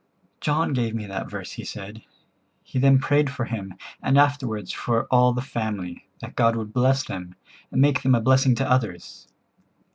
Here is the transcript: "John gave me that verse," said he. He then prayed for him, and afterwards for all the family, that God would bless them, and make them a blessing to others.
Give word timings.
"John 0.39 0.73
gave 0.73 0.95
me 0.95 1.05
that 1.05 1.29
verse," 1.29 1.55
said 1.69 1.97
he. 1.99 2.07
He 2.63 2.79
then 2.79 2.97
prayed 2.97 3.29
for 3.29 3.45
him, 3.45 3.75
and 4.01 4.17
afterwards 4.17 4.71
for 4.71 5.05
all 5.11 5.31
the 5.31 5.43
family, 5.43 6.07
that 6.21 6.35
God 6.35 6.55
would 6.55 6.73
bless 6.73 7.03
them, 7.05 7.35
and 7.71 7.79
make 7.81 8.01
them 8.01 8.15
a 8.15 8.19
blessing 8.21 8.55
to 8.55 8.67
others. 8.67 9.27